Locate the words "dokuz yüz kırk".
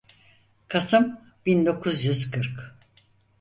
1.65-2.75